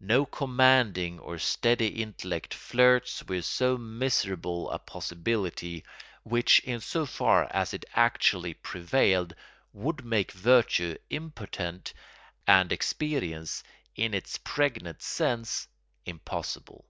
No 0.00 0.26
commanding 0.26 1.20
or 1.20 1.38
steady 1.38 2.02
intellect 2.02 2.52
flirts 2.52 3.22
with 3.26 3.44
so 3.44 3.76
miserable 3.78 4.68
a 4.72 4.80
possibility, 4.80 5.84
which 6.24 6.58
in 6.64 6.80
so 6.80 7.06
far 7.06 7.44
as 7.52 7.72
it 7.72 7.84
actually 7.94 8.54
prevailed 8.54 9.36
would 9.72 10.04
make 10.04 10.32
virtue 10.32 10.96
impotent 11.10 11.94
and 12.44 12.72
experience, 12.72 13.62
in 13.94 14.14
its 14.14 14.36
pregnant 14.38 15.00
sense, 15.00 15.68
impossible. 16.04 16.84